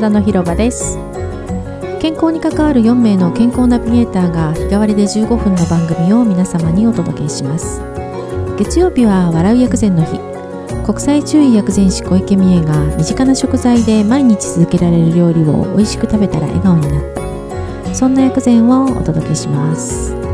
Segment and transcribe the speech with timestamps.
[0.00, 0.98] 体の広場です。
[2.00, 7.80] 健康に関わる4名の健康ナビゲーターが日替わりで15分の番組を皆様にお届けします。
[8.58, 10.20] 月曜日は笑う薬膳の日。
[10.84, 17.14] 国際中医薬膳師小池美恵が身近な食材で毎日続けられる料理を美味しく食べたら笑顔になっ
[17.84, 20.25] たそんな薬膳をお届けします。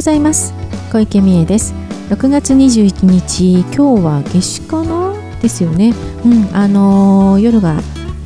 [0.00, 0.54] ございます。
[0.90, 1.74] 小池美恵です。
[2.08, 5.12] 6月21日今日は夏至かな？
[5.42, 5.92] ですよね。
[6.24, 7.82] うんあのー夜が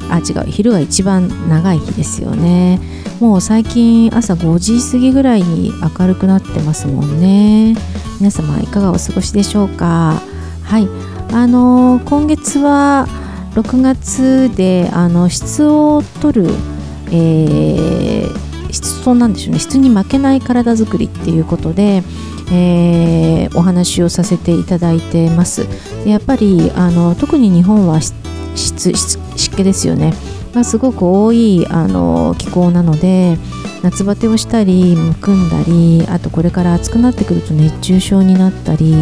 [0.08, 2.78] あ違う昼が一番長い日ですよね。
[3.18, 7.74] もう最近朝5時過ぎぐらいに明るくなってますもんね。
[8.20, 10.22] 皆様いかがお過ごしでしょうか？
[10.62, 10.86] はい。
[11.32, 13.08] あのー今月は
[13.56, 16.54] 6月であの質を取る、
[17.10, 18.43] えー
[18.74, 19.60] 質となんでしょうね。
[19.60, 22.02] 質に負けない体づくりっていうことで、
[22.52, 25.66] えーお話をさせていただいてます。
[26.04, 28.14] やっぱりあの特に日本は湿
[28.54, 28.92] 湿
[29.36, 30.12] 湿気ですよね。
[30.54, 33.36] がすごく多いあの気候なので
[33.82, 38.94] 夏バテをしたりむくんだりあとこれから暑くなってくると熱中症になったり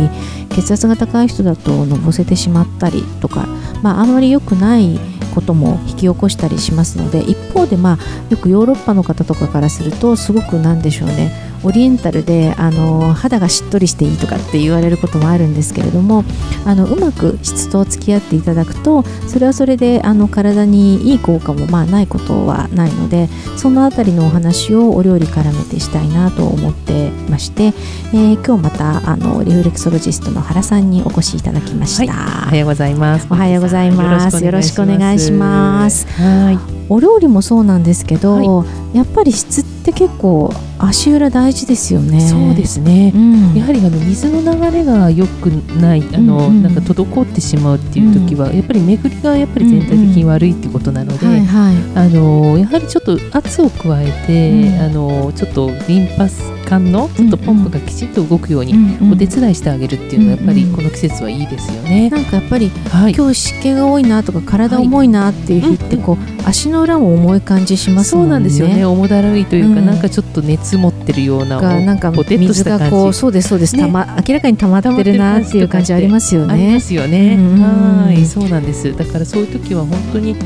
[0.51, 3.47] 血圧が高い人だとのぼせてしまったりとか、
[3.83, 4.98] まあ、あんまり良くない
[5.33, 7.99] ことも引き起こしたりしますので一方でまあ
[8.31, 11.52] よくヨーロッパの方とかからするとすごくなんでしょうね。
[11.65, 16.25] オリエンタルであの肌がしっとりしていいとかって言われることもあるんですけれども
[16.67, 32.13] あのうまく質と付き合っていただくとそれはそれであの体にいい効果もまあないことはないのでそのあたりのお話をお料理絡めてしたいなと思ってまして、えー今日またあのリフレクソロジストの原さんにお越しいただきました。
[32.13, 32.17] お
[32.51, 33.27] はようございます。
[33.31, 34.45] おはようございます。
[34.45, 36.07] よろしくお願いします。
[36.20, 36.82] はい。
[36.92, 42.20] お料理もそうなんですけど、やっぱり質って結構足裏大事ですよね。
[42.20, 43.19] そうですねう。
[43.19, 45.47] ん、やはりあの水の流れが良く
[45.80, 51.77] ないあの、うんうんなんか滞ってしまうっていう時は、やっぱり巡りがやっぱり全体的に悪いっていうことなので、はいはい。
[51.95, 56.29] あのやはりちょっと圧を加えて、うんあのちょっとリンパ
[56.73, 62.09] 管のちょっとポンプがきちんと動くようにうんうんお手伝いしてあげるっていうのはやっぱりうんうんこの季節はいいですよね。
[62.11, 63.14] なんかやっぱりはい。
[63.14, 68.29] 今日湿気が多いなとか体重いなっていう日ってこう、足の裏も重い感じしますそもんね。
[68.29, 68.85] うなんですよね。
[68.85, 76.81] 重だるいというか、うんなんかちょっと熱持ってるような、がなんか水がこうそうですそうです、ねたま明らかに溜まってるなっていう感じありますよありまね。
[76.81, 77.37] すよね。
[77.39, 77.63] うん
[78.07, 78.95] はい、そうなんです。
[78.97, 80.37] だからそういう時は本当に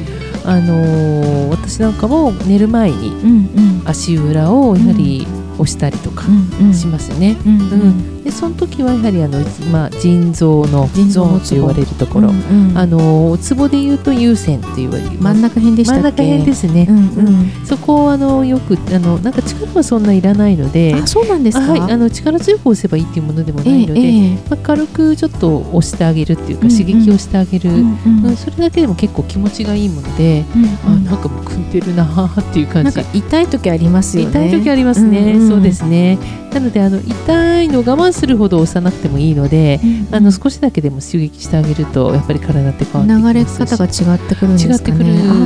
[0.45, 5.27] あのー私なんかも寝る前にうんうん足裏をやはり
[5.59, 7.37] 押したりとかうんうんしますね。
[7.47, 9.39] うんうんでその時はやはりあの
[9.71, 12.77] まあ腎臓の腎ゾ臓ンと言われるところ、うんうん。
[12.77, 15.11] あのーツボで言うと優先って言われる。
[15.21, 16.89] 真ん中辺でした真ん中辺ですね。
[16.91, 17.51] うんうん。
[17.65, 20.93] そこをあのよくあのなんか力はそんないらないので。
[21.01, 21.71] あそうなんですか？
[21.71, 24.35] はい、あの力強く押せばいいっていうものでもないので、ええええ。
[24.51, 26.77] まあ、軽くちょっと押してあげるっていうか、うんうん。
[26.77, 28.27] 刺激をしてあげる、うんううん。
[28.27, 31.07] んそれだけでも結構気持ちがいいもので、うんうん。
[31.07, 32.97] あなんかもう組んでるなーっていう感じ。
[32.97, 34.31] なんか痛い時ありますよね。
[34.49, 35.49] 痛い時ありますね、うんうん。
[35.49, 36.19] そうですね。
[36.53, 44.75] なのであの痛いのを我慢するほど押さなくてもいいので、あの少しだけでも刺激してあげるとやっぱり体って変わってきます流れ方が違ってくるんですかね。
[44.75, 45.04] 違ってくる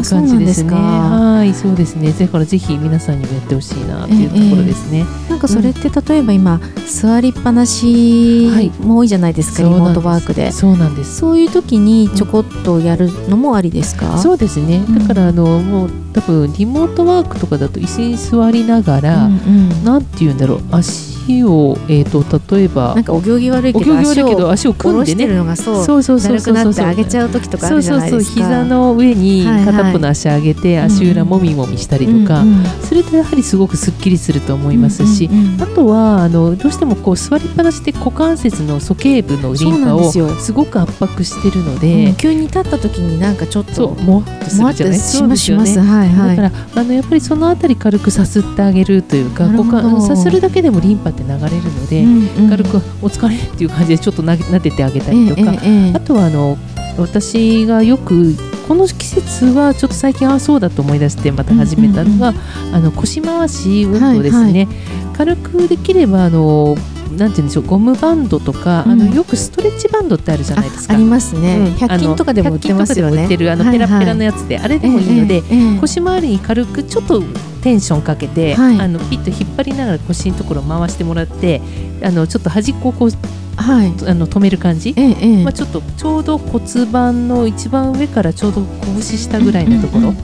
[0.08, 0.70] 感なんですね。
[0.70, 0.76] か。
[0.76, 2.12] はい、そうですね。
[2.12, 5.04] だからぜひ皆さんにもやってほしいなっていうところですね。
[5.28, 10.52] なんかそれって例えば今座りっぱなしはいも多いじゃないですか、リモートワークで。
[10.52, 11.16] そうなんです。
[11.19, 14.19] そういう時にちょこっとやるのもありですか？
[14.19, 14.84] そうですね。
[14.88, 22.25] うんだからあのもう多分リモートワークとかだと椅子に座りながら、うんうんなんて言うんだろう足をえっ、と
[22.56, 25.27] 例えばなんかお行儀悪いおけど行儀悪いけど足を組んでね。
[25.27, 28.25] るのがそうそうそうそうだるくなって上げちゃゃう時とかあるじゃないですか。
[28.25, 30.85] そうそうそう膝の上に片っぽの足上げて、うん。
[30.85, 35.62] 足裏もみもみしたりとか、うんうんするとやはりすごくすっきりすると思いますし、うんうんうん。
[35.62, 44.99] あとはあのどうしてもこう座りっぱなしで股関節の鼠径部のリンパをすごく圧迫してるのうでん、急に立った時になんかちょっとそうもわっとするじゃない？
[44.99, 45.79] としますしそうですます。
[45.79, 46.37] よねはいはい。
[46.37, 55.52] だからあのやっぱりそのあたり軽くさすってあげるというか股関さするだけでもリンパって流れるので、うんうん軽く「お疲れ」っていう感じでちょっとな撫でてあげたりとか、
[55.94, 56.58] あとはあの
[56.99, 58.37] 私がよく
[58.67, 62.34] この季節はちょっと最近ああそうだと思い出してまた始めたのが、
[62.72, 64.76] あの腰回し運動ですね、はい
[65.06, 66.76] は軽くできればあの
[67.17, 68.93] なんて言うんでしょうゴムバンドとか、うん。
[68.93, 70.94] あのよくストレッチバンドってあるじゃないですか。
[70.94, 71.64] ありますね、うん。
[71.75, 75.78] 100均とかでも売ってますよあの100ねあのはいペラペラのやつで、あれでもいいので、ええええ。
[75.81, 77.23] 腰回りに軽くちょっと
[77.61, 78.81] テンションかけて、はい。
[78.81, 81.61] あのピッと引っ張りながら腰のところを回してもらって
[82.03, 83.11] あのちょっと端っこをこう
[83.57, 83.89] はい。
[84.07, 85.45] あの止める感じ、ええええ。
[85.45, 90.21] まあ、ちょっとちょうど骨盤の一番上からちょうど拳下ぐらいのところ、うんうん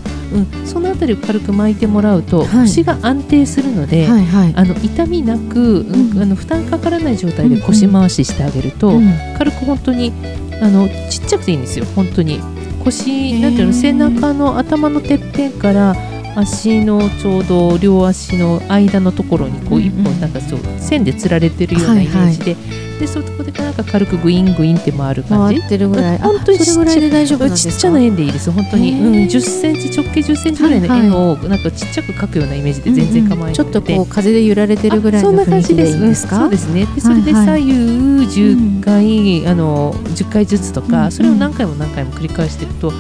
[0.67, 2.49] そのあたりを軽く巻いてもらうと、はい。
[2.67, 4.53] 腰が安定するので、はいはい。
[4.57, 6.23] あの痛みなく、うんうん。
[6.23, 9.13] あの負担かからない状態で腰回ししてあげると、うん。
[9.39, 10.13] 軽く本当に
[10.61, 11.85] あのちっちゃくていいんですよ。
[11.95, 12.41] 本当に。
[12.83, 15.95] 腰ーなんていうの背中の頭のてっぺんから
[16.37, 19.87] 足のちょうど両足の間のところにこうんううん。
[19.87, 22.57] 一本なんかそう線でつられてるようなイメージで、
[23.01, 25.61] でそこでなんか軽くグイングインって回る感じ。
[25.61, 26.17] 回ってるぐらい。
[26.17, 31.07] あ本当にそれぐらいで大丈夫ちっちゃな円でいいです本当に、うん、10センチ直径10センチぐらいのはいはい。
[31.09, 36.39] 円をなんかちっちゃく描くようなイメージで全然構わないので、ちょっとこう風で揺られてるぐらいの雰囲気でいいじですか？
[36.41, 36.73] そうです。
[36.73, 42.93] ねでそれではいは左右10回、あの10回ずつとか、うんそれを何回も何回も繰り返していくと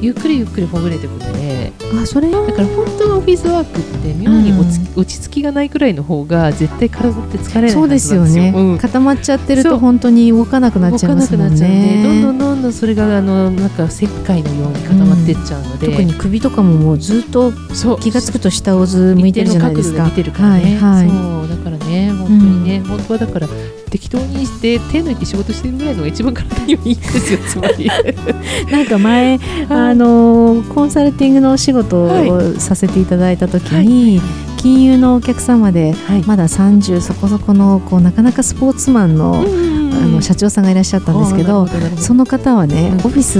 [0.00, 8.78] ゆっくりゆっくりほぐれてくるのであそれだから本当のオフィスワークって妙に落ち,、落ち着きがないくらいの方が絶対体って疲れないそうですよね、うん。
[8.78, 18.00] 固まっちゃってると本当に動かなくなっちゃいますもん動かなくなっちゃうんで、どんどねんどんどんそれがあのなんか石灰のように固まってっちゃうので、特に首とかももうずっとそう。
[18.00, 21.08] 気がつくと下をず向いてるじゃないですか見てるからね、はいはい。
[21.08, 23.48] そうだからね本当にね、本当はだから
[23.94, 27.88] 適当にして手抜いて仕事してるぐらいのが一番体にはいいんですよつまり。
[28.68, 29.38] なんか前、
[29.70, 34.20] あのコンサルティングのお仕事をさせていただいた時に、
[34.58, 36.22] 金融のお客様ではい。
[36.22, 41.66] まだ30そこそこのこうなかなかスポーツマンの,、あの社長さんがいらっしゃったんですけど
[41.98, 42.98] その方はね、うん。
[42.98, 43.38] オフィス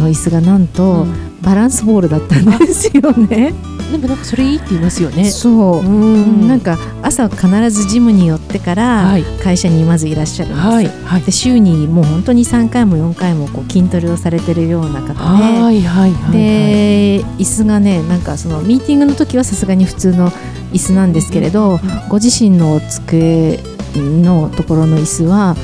[0.00, 1.06] の椅子がなんと、
[1.44, 3.54] バランスボールだったんですよね。
[3.92, 5.30] でもなんかそれいいって言いますよね。
[5.30, 6.48] そう、うん。
[6.48, 9.22] なんか朝必ずジムに寄ってからはい。
[9.42, 10.86] 会社にまずいらっしゃるんです、はい。
[11.04, 11.22] はい。
[11.22, 20.30] で週にもう本当に3回も4回もこう筋トレをされてるような方で、はいはいはいで椅子がねなんかそのミーティングの時はさすがに普通の
[20.72, 23.60] 椅子なんですけれど、ご自身の机
[23.94, 25.54] のところの椅子は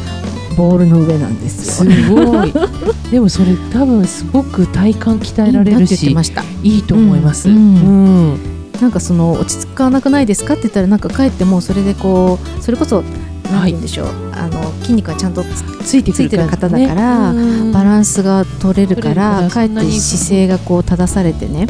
[0.56, 1.90] ボールの上なんですすよ。
[2.14, 2.52] ごい。
[3.10, 5.02] でもそれ多分すごく体幹
[5.32, 7.48] 鍛えられるしましたいいと思います。
[7.48, 8.60] ううんん。
[8.80, 13.02] なんかその落ち着かなくないですかって言ったらなんか帰ってもうそれでこうそれこそ
[13.50, 17.34] 何て言うんでしょう、あの筋肉がちゃんとつついてくるついてる方だから
[17.72, 21.66] バランスが取れるからから帰って姿勢がこう正されてね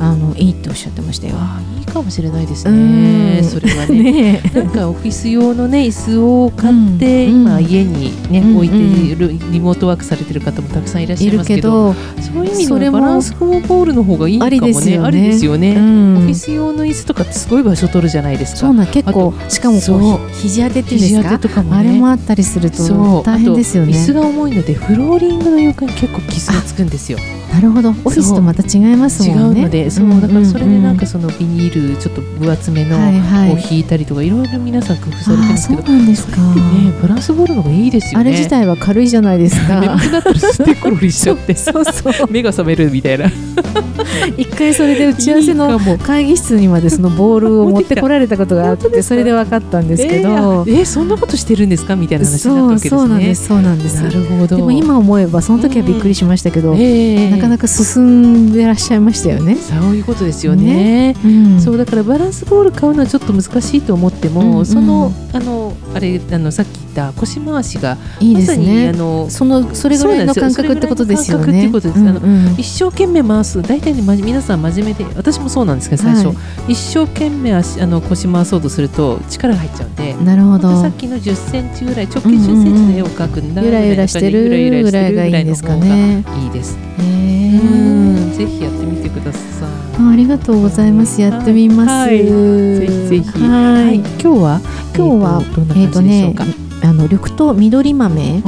[0.00, 1.36] あのいいっておっしゃってましたよ。
[1.78, 3.36] いいかもしれないですうん。
[3.36, 3.42] ね。
[3.42, 4.40] それはね。
[4.52, 7.40] なんかオフィス用のね椅子を買って、うん。
[7.42, 14.98] 今家にね、うん置いているリモートワークされてる方もたくさんいらっしゃいますけどそういう意味それもではバランスボールの方がいいかもありですよね。
[15.02, 16.16] ねありですよね、うん。
[16.18, 18.58] オフィス用の椅子とかすごい場所取るじゃないですか。
[18.58, 20.34] そうなん結構しかもそうこう。
[20.34, 21.48] 肘当てっていうんですか？
[21.48, 21.76] かもね。
[21.76, 23.24] あれもあったりするそとう。
[23.24, 24.20] 大変ですよあと椅子ね。
[24.20, 27.18] が重いのでフローリングの床に結構傷がつくんですよ
[27.54, 27.90] なるほど。
[27.90, 29.60] オフィスとまた違います違もんね。
[29.60, 30.20] うのでそう。
[30.20, 36.40] だからそれでなんかそのビニールちょっと分厚めのを引いたりとかいろいろ皆さん工夫されてるんああそうなんですか。
[36.40, 38.30] ねバランスボールの方がいいですよね。
[38.30, 39.80] あれ自体は軽いじゃないですか。
[39.80, 42.12] 眠くなったらすってコロリしちゃってそうそう。
[42.28, 43.30] 目が覚めるみたいな。
[44.36, 52.98] 一回それで打ち合わせの会議室にまでそのボールを持ってこられたことがあってそれで分かったんですけど、えーあえーそんなことしてるんですかみたいな話になったわけですね。
[52.98, 54.02] そうなんですそうなんです。
[54.02, 54.56] なるほど。
[54.56, 59.56] でも今思えばその時はびっくりしましたけど、えーなかなか進んでらっしゃいましたよね。
[59.56, 68.88] そういうことですよねうんそうだからバランスボール買うのはちょっと難しいと思っても、うんうんそのあのあれあのさっき言った腰回しがいいですまさにね。
[68.88, 71.64] あのそのそれぐらいの感覚ってことですよね。
[71.64, 72.10] ようことですうんう
[72.50, 76.36] ん一生懸命回す大体ねま皆さん真面目で私もそうなんですけど最初、はい
[76.68, 80.80] 一生懸命足あの腰回そうとすると力が入っちゃうんでなるほど。
[80.80, 86.24] さっきの10センチぐらい直径10センチの絵を描くんだ、ゆらゆらしてるぐらいがいいんですかぐらいのね。
[86.44, 86.76] いいです。
[86.98, 89.68] へうんーぜひやってみてください。
[89.98, 91.20] あありがとうございます。
[91.20, 91.88] やってみます。
[91.90, 93.38] はいぜひぜひ。
[93.46, 93.96] はい。
[93.96, 94.60] 今日は
[94.96, 96.34] 今日はえーとね
[96.82, 98.42] あの緑と緑豆。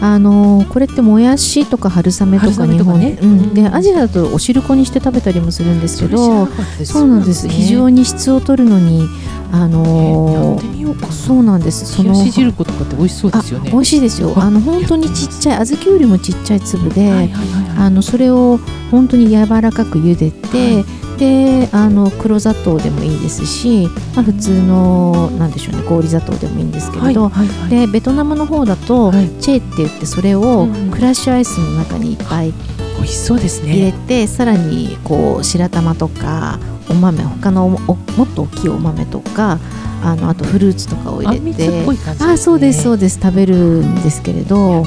[0.00, 3.74] あのこれってもやしとか春雨とか日本ねうん、でうん。
[3.74, 6.46] アジアだとお汁粉にして食べたりもするんですけど
[6.84, 7.48] そうなんです。
[7.48, 9.08] 非常にに質を取るのに
[9.52, 11.12] あやのってみようかな。
[11.12, 11.86] そうなんです。
[11.86, 13.70] そ冷のやし汁粉とかって美味しそうですよね。
[13.70, 14.34] あ美味しいですよ。
[14.36, 17.30] ああの本当にちっちゃい小豆よりもちっちゃい粒で、
[17.78, 18.58] あのそれを
[18.90, 20.84] 本当に柔らかく茹でて、は
[21.18, 27.30] であの黒砂糖でもいいですし、まあ、普通のなんでしょうね氷砂糖でもいいんですけれど、
[27.70, 32.52] でベトナムの方だと、はいチェーって言ってそれをクラッシュアイスの中にいっぱい
[32.96, 33.98] 美味しそうです入れね。
[34.06, 37.78] て、さらにこう白玉とかお豆他のおも
[38.24, 39.58] っと大きいお豆とか
[40.02, 41.84] あのあとフルーツとかを入れて。
[42.20, 43.18] あ、ね、そうですそうです。
[43.20, 44.84] 食べるんですけれど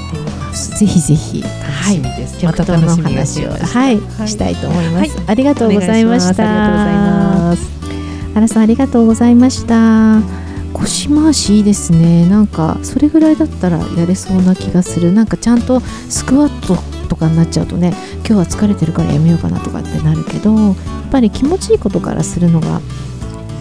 [0.80, 2.01] ぜひぜひはい。
[2.39, 3.58] 極東の話を、は
[3.92, 6.44] い、はい、したいと思います、はい、ありがとうございました。
[6.44, 7.77] ありがとうございます。
[8.34, 10.47] 原さんありがとうございました
[10.81, 12.27] 腰回しいいですね。
[12.27, 15.12] なんかそれぐらいだったらやれそうな気がする。
[15.12, 15.79] なんかちゃんと
[16.10, 16.75] スクワット
[17.07, 20.75] とかになっちゃうとね今日は疲れてるからやめようかなとかってなるけどやっ
[21.12, 22.81] ぱり気持ちいいことからするのが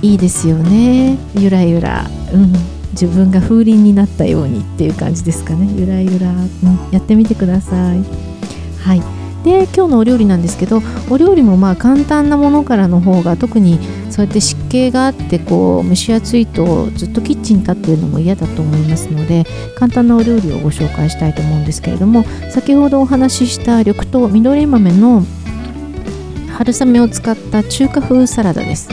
[0.03, 1.19] いいですよね。
[1.35, 2.53] ゆらゆら、うん、
[2.91, 5.73] 自分が風鈴になったようにっていう感じですかね。
[5.79, 8.05] ゆらゆら、うん、やってみてください。
[8.79, 9.16] はい。
[9.47, 13.79] で今日のお料理なんですけどお料理もまあ簡単なものからの方が特に
[14.11, 19.45] そうやって湿気があってこう蒸し暑いとずっとキッチンに立っているのも嫌だと思いますので
[19.77, 25.23] 簡単なお料理をご紹介したいと思うんですけれども先ほどお話しした緑豆緑豆の
[26.51, 28.89] 春雨を使った中華風サラダです。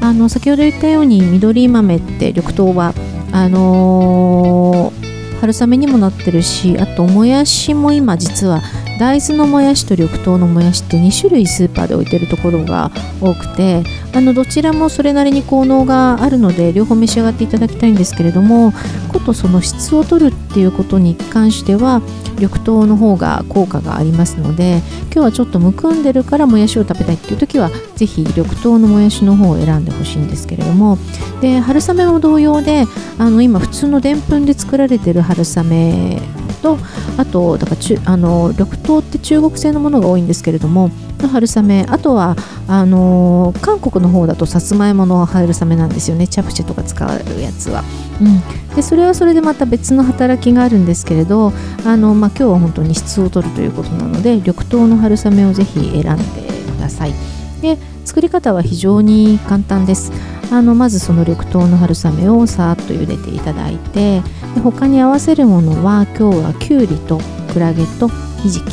[0.00, 2.94] あの先ほど言ったように緑豆って緑豆は
[3.32, 8.62] あのー、春雨にもなってるしあともやしも今実は
[8.98, 12.90] 大豆のもやしと緑豆のもやしって2種類スーパーで置いてるところが
[13.20, 18.72] 多くてあのどちらもそれなりに効能があるので両方召し上がっていただきたいんですけれども
[19.08, 22.02] ことその質を取るっていうことに関しては
[22.38, 30.98] 緑豆の方が効果がありますので今日はちょっとむくんでるからもやしを食べたいっていう時は是非緑豆のもやしの方を選んでほしいんですけれども。
[31.40, 32.84] で春雨も同様で
[33.16, 36.20] あの今普通のでんぷんで作られてる春雨
[36.58, 36.78] と
[37.16, 40.90] あとだからあの緑豆って中国製のものが多いんですけれども
[41.32, 42.36] 春雨あとは
[42.66, 46.28] あの韓国の方だとさつまいもの春雨なんですよね。
[46.28, 47.82] チャプチェとか使うやつは、
[48.20, 51.52] うん、でそれはそれでまた別の働きがあるんですけれど
[51.84, 57.14] あの、まあ、今日は本当に質を取るということなので緑豆の春雨をぜひ選んでください。
[57.60, 60.12] で作り方は非常に簡単です
[60.50, 64.22] あのまずその緑豆の春雨をさーっと茹でていただいて
[64.54, 67.20] で他に合わせるものは今日はきゅうりと
[67.52, 68.08] クラゲと
[68.42, 68.64] ひじき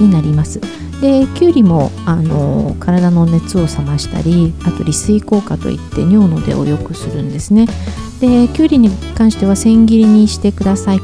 [0.00, 0.60] になります。
[1.00, 7.66] できゅうりもあの体の熱を冷ましたりあと利水効果といって尿の出を良くするんですね。
[8.20, 11.00] できゅうりに関しては千切りにしてください。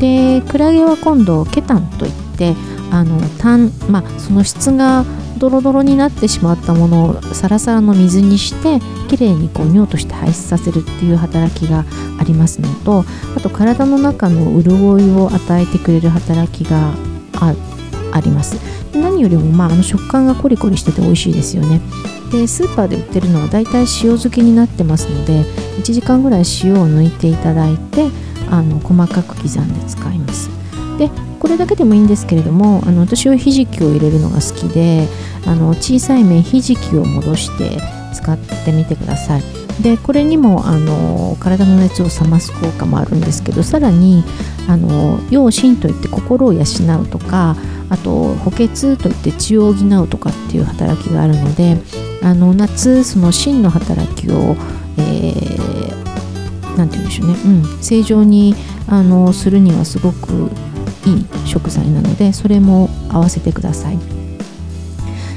[0.00, 2.54] でクラゲは今度ケタンといって
[2.90, 5.04] あの炭、まあ、その質が
[5.38, 11.84] ドロドロになってしまったものをサラサラの水にしてきれいにこう尿として排出させるっていう働きが
[12.18, 13.04] ありますのと
[13.36, 16.94] あと体の中の潤いを与えてくれる働きが
[18.12, 18.56] あります。
[18.94, 21.80] 何よりも、まあ、あの食感がコリコリしてて美味しいですよね。
[22.30, 25.42] でスーパーで売ってるのはだいたい塩漬けになってますので
[25.78, 28.08] 1時間ぐらい塩を抜いていただいて
[28.50, 30.50] あの細かく刻んで使います。
[30.98, 31.10] で
[31.44, 35.06] これだけでもいいんですけれどもあの私はひじきを入れるのが好きで
[35.46, 37.82] あの小さい麺ひじきを戻して
[38.14, 39.42] 使ってみてください。
[39.82, 44.24] でこれにもあの体の熱を冷ます効果もあるんですけどさらに
[44.68, 47.56] あの養心といって心を養うとか
[47.90, 51.76] あと補欠といって血を補うとかっていう働きがあるので
[52.22, 54.56] あの夏その心の働きを、
[54.96, 58.54] えー、て言うんでしょうね、うん、正常に
[58.86, 60.50] あのするにはすごく
[61.06, 63.98] いい食材なのでそれも合わせてください。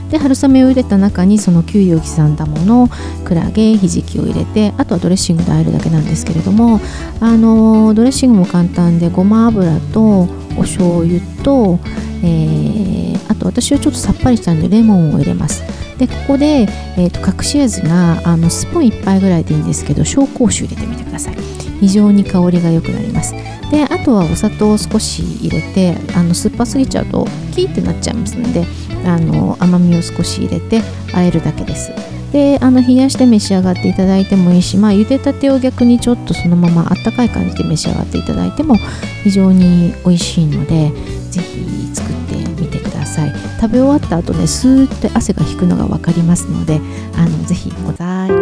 [0.10, 2.90] で春雨を入れた中にそのキウイを刻んだもの
[3.26, 6.80] クラゲひじきを入れてあとはドレッシングで和えるだけなんですけれども
[7.20, 10.22] あのドレッシングも簡単でごま油と
[10.58, 11.80] お醤油と、
[12.24, 15.62] えー、あと私はちょっとさっぱりしたんでレモンを入れます。
[15.98, 21.36] でここで、えーと、隠し味があのスプーン1杯ぐらいでいいんですけど紹興酒入れてみてください。
[21.80, 23.34] 非常に香りが良くなります。
[23.72, 28.66] でとはお砂糖を少し入れてあの酸っぱすぎちゃうとキーってなっちゃいますので
[29.06, 30.82] あの甘みを少し入れて
[31.14, 31.92] 和えるだけです。
[32.32, 38.76] であの冷やして召し上がっていただいてもいいし、まあ、茹でたてを逆にちょっとそのままあったかい感じで召し上がっていただいても
[39.24, 40.92] 非常に美味しいので
[41.32, 43.34] ぜひ作ってみてください。
[43.62, 46.80] 食べ終わった後ねスーッと汗が引くのが分かりますので
[47.16, 48.36] あのぜひござい、は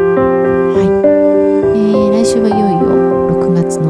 [0.81, 0.85] い。
[1.77, 2.84] えー、来週はいよいよ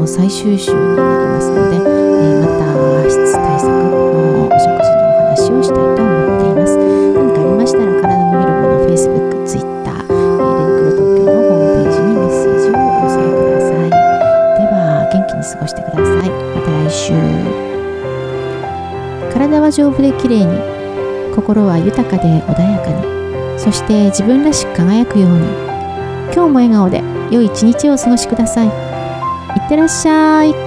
[0.06, 6.78] の最終週になりますので、えー、また質対策のお食事のお話をしたいと思っています。
[6.78, 13.90] 何かありましたら体の見るもの Facebook、Twitter レンクロ東京のホームページにメッセージをお寄せください。
[13.90, 13.98] で
[14.70, 16.30] は元気に過ごしてください。
[16.30, 17.10] また来週。
[19.34, 23.04] 体は丈夫で綺麗に心は豊かで穏やかに
[23.58, 25.66] そして自分らしく輝くように。
[26.32, 28.85] 今日も笑顔で良い一日をお過ごしください。
[29.56, 30.65] いってらっしゃい。